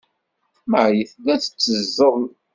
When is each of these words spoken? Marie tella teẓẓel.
Marie 0.71 1.07
tella 1.11 1.35
teẓẓel. 1.39 2.23